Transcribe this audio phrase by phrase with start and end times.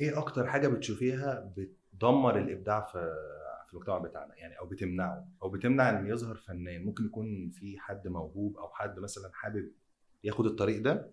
[0.00, 3.16] إيه أكتر حاجة بتشوفيها بتدمر الابداع في
[3.66, 8.08] في المجتمع بتاعنا؟ يعني أو بتمنعه؟ أو بتمنع ان يظهر فنان؟ ممكن يكون في حد
[8.08, 9.72] موهوب أو حد مثلا حابب
[10.24, 11.10] ياخد الطريق ده؟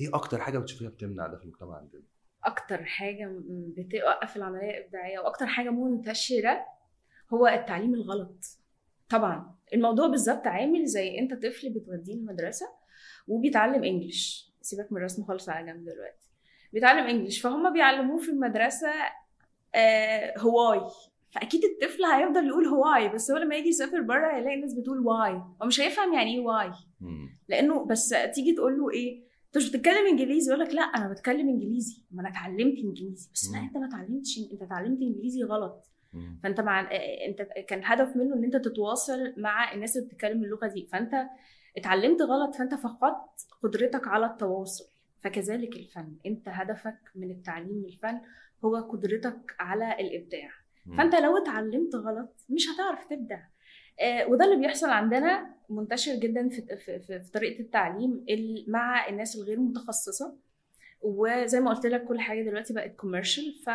[0.00, 2.02] إيه أكتر حاجة بتشوفيها بتمنع ده في المجتمع عندنا؟
[2.44, 3.42] أكتر حاجة
[3.76, 6.64] بتوقف العملية الإبداعية وأكتر حاجة منتشرة
[7.32, 8.44] هو التعليم الغلط.
[9.08, 12.66] طبعا الموضوع بالظبط عامل زي انت طفل بتوديه المدرسة
[13.28, 16.23] وبيتعلم English سيبك من الرسم خالص على جنب دلوقتي.
[16.74, 18.90] بيتعلم English فهم بيعلموه في المدرسة
[19.74, 20.80] آه why.
[21.30, 25.32] فأكيد الطفل هيفضل يقول why بس هو لما يجي يسافر بره هيلاقي الناس بتقول why.
[25.32, 26.70] هو مش هيفهم يعني إيه why.
[27.48, 31.48] لأنه بس تيجي تقول له إيه أنت مش بتتكلم إنجليزي؟ يقول لك لا أنا بتكلم
[31.48, 32.02] إنجليزي.
[32.10, 33.30] ما أنا اتعلمت إنجليزي.
[33.34, 33.58] بس لا.
[33.58, 35.84] أنت ما اتعلمتش أنت اتعلمت إنجليزي غلط.
[36.42, 36.80] فأنت مع
[37.28, 40.88] أنت كان الهدف منه إن أنت تتواصل مع الناس اللي بتتكلم اللغة دي.
[40.92, 41.12] فأنت
[41.76, 44.84] اتعلمت غلط فأنت فقدت قدرتك على التواصل.
[45.24, 48.20] فكذلك الفن انت هدفك من التعليم الفن
[48.64, 50.50] هو قدرتك على الإبداع.
[50.98, 53.40] فانت لو اتعلمت غلط مش هتعرف تبدع.
[54.00, 59.08] آه، وده اللي بيحصل عندنا منتشر جدا في في, في, في طريقة التعليم ال- مع
[59.08, 60.36] الناس الغير متخصصة.
[61.02, 63.68] وزي ما قلت لك كل حاجة دلوقتي بقت كوميرشال ف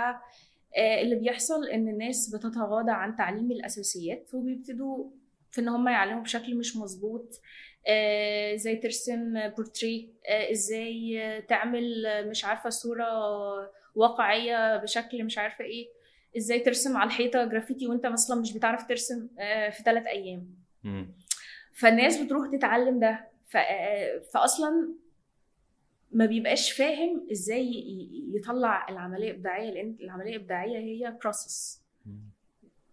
[0.77, 5.09] آه، اللي بيحصل إن الناس بتتغاضى عن تعليم الأساسيات وبيبتدوا
[5.51, 7.39] في إن هم يعلموا بشكل مش مظبوط.
[8.55, 13.05] إزاي ترسم بورتريه آه، إزاي آه، تعمل آه، مش عارفة صورة
[13.95, 15.87] واقعية بشكل مش عارفة إيه
[16.37, 20.47] إزاي ترسم على الحيطة جرافيتي وأنت مثلا مش بتعرف ترسم آه، في ثلاث أيام.
[21.73, 24.93] فالناس بتروح تتعلم ده آه، فأصلا
[26.11, 27.71] ما بيبقاش فاهم إزاي
[28.35, 31.83] يطلع العملية إبداعية لأن العملية الإبداعية هي process.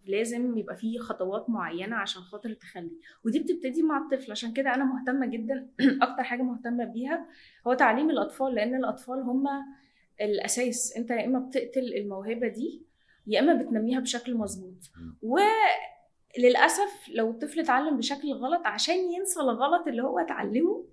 [0.07, 2.91] لازم يبقى فيه خطوات معينة عشان خاطر تخلي.
[3.25, 4.31] ودي بتبتدي مع الطفل.
[4.31, 5.69] عشان كده أنا مهتمة جدا
[6.01, 7.27] أكتر حاجة مهتمة بيها
[7.67, 9.47] هو تعليم الأطفال لأن الأطفال هم
[10.21, 10.97] الأساس.
[10.97, 12.83] أنت يا إما بتقتل الموهبة دي
[13.27, 14.91] يا إما بتنميها بشكل مظبوط.
[15.21, 20.85] وللأسف لو الطفل اتعلم بشكل غلط عشان ينسى الغلط اللي هو اتعلمه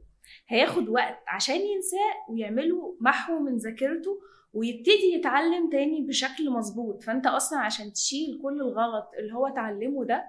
[0.48, 4.20] هياخد وقت عشان ينساه ويعمله محو من ذاكرته
[4.54, 7.02] ويبتدي يتعلم تاني بشكل مظبوط.
[7.02, 10.24] فأنت أصلا عشان تشيل كل الغلط اللي هو اتعلمه ده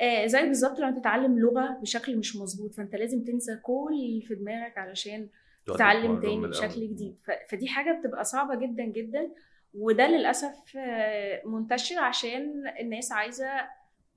[0.00, 4.34] آه زي بالظبط لما تتعلم لغة بشكل مش مظبوط فأنت لازم تنسى كل اللي في
[4.34, 5.28] دماغك علشان
[5.66, 6.46] تتعلم تاني.
[6.46, 7.16] بشكل جديد.
[7.48, 9.30] فدي حاجة بتبقى صعبة جدا جدا
[9.74, 13.46] وده للأسف آه، منتشر عشان الناس عايزة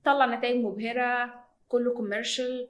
[0.04, 1.34] تطلع نتائج مبهرة
[1.68, 2.68] كله كوميرشال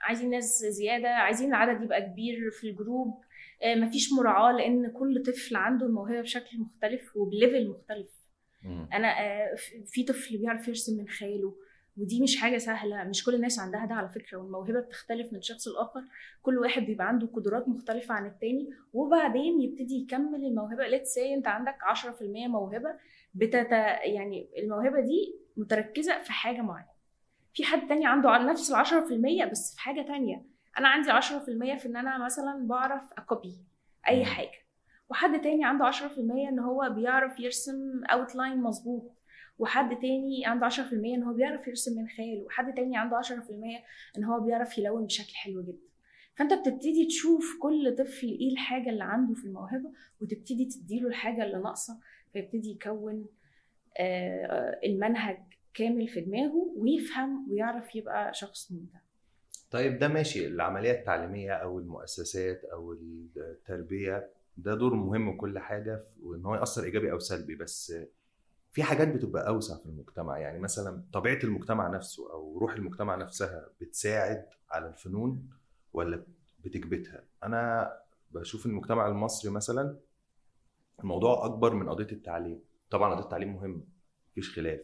[0.00, 3.08] عايزين ناس زيادة عايزين العدد يبقى كبير في ال group.
[3.08, 3.24] آه،
[3.66, 8.08] مفيش مراعاة لأن كل طفل عنده الموهبة بشكل مختلف وب level مختلف.
[8.62, 8.88] مم.
[8.92, 9.54] أنا آه،
[9.86, 11.56] في- طفل بيعرف يرسم من خياله
[11.96, 13.04] ودي مش حاجة سهلة.
[13.04, 16.00] مش كل الناس عندها ده على فكرة والموهبة بتختلف من شخص لآخر.
[16.42, 20.86] كل واحد بيبقى عنده قدرات مختلفة عن التاني وبعدين يبتدي يكمل الموهبة.
[20.86, 22.90] let's say أنت عندك 10% موهبة
[23.34, 23.70] بتت
[24.04, 26.94] يعني الموهبة دي متركزة في حاجة معينة.
[27.54, 30.53] في حد تاني عنده على نفس ال 10% بس في حاجة تانية.
[30.78, 33.54] أنا عندي 10% في إن أنا مثلا بعرف ا copy
[34.08, 34.24] أي.
[34.24, 34.64] حاجة.
[35.10, 36.18] وحد تاني عنده 10%
[36.48, 39.12] إن هو بيعرف يرسم outline مظبوط.
[39.58, 43.30] وحد تاني عنده 10% إن هو بيعرف يرسم من خياله وحد تاني عنده 10%
[44.18, 45.88] إن هو بيعرف يلون بشكل حلو جدا.
[46.36, 51.56] فأنت بتبتدي تشوف كل طفل إيه الحاجة اللي عنده في الموهبة وتبتدي تديله الحاجة اللي
[51.58, 52.00] ناقصة.
[52.32, 53.26] فيبتدي يكون
[53.98, 55.38] آه، المنهج
[55.74, 58.98] كامل في دماغه ويفهم ويعرف يبقى شخص مبدع
[59.70, 62.92] طيب ده ماشي العملية التعليمية أو المؤسسات أو
[63.36, 67.94] التربية ده دور مهم وكل حاجة وإن هو يأثر إيجابي أو سلبي بس
[68.72, 70.38] في حاجات بتبقى أوسع في المجتمع.
[70.38, 75.50] يعني مثلا طبيعة المجتمع نفسه أو روح المجتمع نفسها بتساعد على الفنون
[75.92, 76.22] ولا
[76.64, 77.92] بتكبتها أنا
[78.30, 79.96] بشوف المجتمع المصري مثلا
[81.00, 82.60] الموضوع أكبر من قضية التعليم.
[82.90, 83.80] طبعا قضية التعليم مهمة
[84.32, 84.80] مفيش خلاف.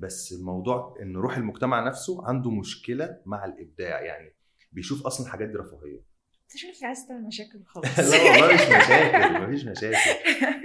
[0.00, 4.34] بس الموضوع إن روح المجتمع نفسه عنده مشكلة مع الإبداع يعني
[4.72, 5.98] بيشوف أصلا الحاجات دي رفاهية.
[6.42, 7.98] أنت شكلك عايز تعمل مشاكل خالص.
[8.14, 10.10] لا والله مش مشاكل مفيش مشاكل.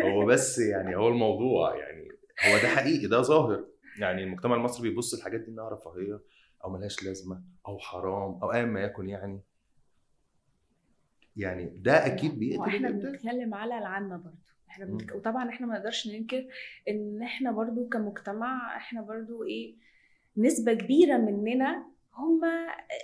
[0.03, 2.07] هو بس يعني هو الموضوع يعني
[2.45, 3.65] هو ده حقيقي ده ظاهر.
[3.99, 6.21] يعني المجتمع المصري بيبص الحاجات دي إنها رفاهية
[6.63, 9.41] أو ملهاش لازمة أو حرام أو ايا ما يكن يعني.
[11.35, 14.37] يعني ده أكيد بيقتل وإحنا بنتكلم على العامة برضو.
[14.75, 15.11] إحنا بنتك...
[15.11, 15.17] مم.
[15.19, 16.47] وطبعا إحنا ما نقدرش ننكر
[16.89, 19.75] إن إحنا برضو كمجتمع إحنا برضو إيه
[20.37, 22.41] نسبة كبيرة مننا هم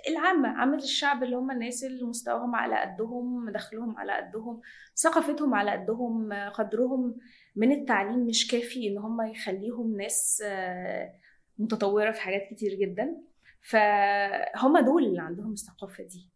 [0.09, 4.61] العامة عامة الشعب اللي هم الناس اللي مستواهم على قدهم دخلهم على قدهم
[4.95, 7.17] ثقافتهم على قدهم قدرهم
[7.55, 11.13] من التعليم مش كافي إن هم يخليهم ناس آه،
[11.57, 13.17] متطورة في حاجات كتير جدا.
[13.61, 16.29] فهم دول اللي عندهم الثقافة دي.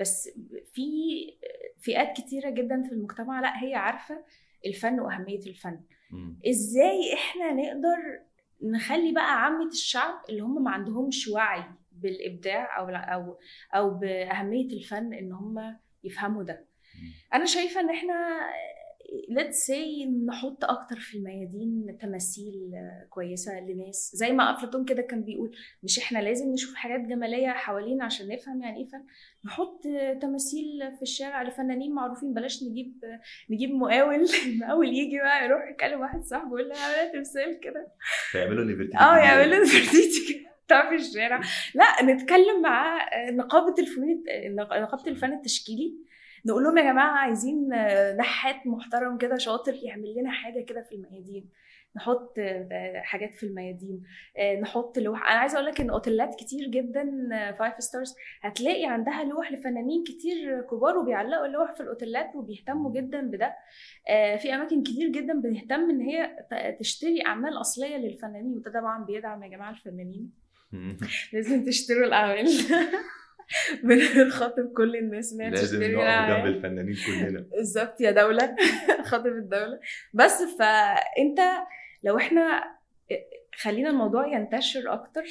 [0.00, 0.28] بس
[0.72, 0.82] في
[1.80, 4.24] فئات كتيرة جدا في المجتمع لا هي عارفة
[4.66, 5.80] الفن وأهمية الفن.
[6.10, 6.38] مم.
[6.48, 7.96] إزاي إحنا نقدر
[8.62, 13.38] نخلي بقى عامة الشعب اللي هم ما عندهمش وعي بالإبداع أو أو
[13.74, 16.66] أو بأهمية الفن إن هم يفهموا ده.
[17.34, 18.40] أنا شايفة إن إحنا
[19.10, 22.72] let's say نحط أكتر في الميادين تماثيل
[23.10, 24.10] كويسة لناس.
[24.14, 28.62] زي ما أفلاطون كده كان بيقول مش إحنا لازم نشوف حاجات جمالية حوالينا عشان نفهم
[28.62, 29.04] يعني إيه فن؟
[29.44, 29.82] نحط
[30.22, 32.34] تماثيل في الشارع لفنانين معروفين.
[32.34, 33.00] بلاش نجيب
[33.50, 34.26] نجيب مقاول.
[34.46, 37.88] المقاول يجي بقى يروح يكلم واحد صاحبه يقول له اعمل تمثال كده.
[38.30, 40.34] فيعملوا نيفرتيتي آه يعمل له نفرتيتي
[40.68, 41.40] كده في الشارع.
[41.74, 44.22] لا نتكلم مع نقابة الفنون
[44.54, 46.09] نقابة الفن التشكيلي.
[46.46, 47.68] نقول لهم يا جماعة عايزين
[48.16, 51.48] نحات محترم كده شاطر يعمل لنا حاجة كده في الميادين.
[51.96, 52.34] نحط
[52.96, 54.02] حاجات في الميادين.
[54.60, 55.30] نحط لوح.
[55.30, 57.28] أنا عايزة أقول لك إن أوتيلات كتير جدا
[57.58, 63.54] five stars هتلاقي عندها لوح لفنانين كتير كبار وبيعلقوا اللوح في الأوتيلات وبيهتموا جدا بده.
[64.38, 66.30] في أماكن كتير جدا بتهتم إن هي
[66.80, 68.56] تشتري أعمال أصلية للفنانين.
[68.56, 70.30] وده طبعا بيدعم يا جماعة الفنانين.
[71.32, 72.46] لازم تشتروا الأعمال.
[73.84, 76.28] بنخاطب كل الناس إنها لازم نقف.
[76.30, 77.40] جنب الفنانين كلنا.
[77.56, 78.56] بالظبط يا دولة.
[79.10, 79.80] خاطب الدولة.
[80.14, 81.40] بس فأنت
[82.04, 82.64] لو إحنا
[83.54, 85.24] خلينا الموضوع ينتشر أكتر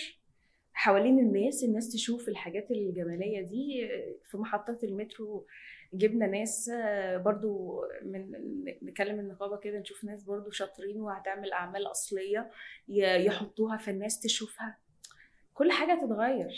[0.73, 3.89] حوالين الناس الناس تشوف الحاجات الجمالية دي
[4.31, 5.45] في محطات المترو.
[5.93, 6.71] جبنا ناس
[7.25, 8.31] برضو من
[8.81, 12.49] نكلم النقابة كده نشوف ناس برضو شاطرين وهتعمل أعمال أصلية
[12.89, 14.77] ي- يحطوها فالناس تشوفها.
[15.53, 16.49] كل حاجة تتغير.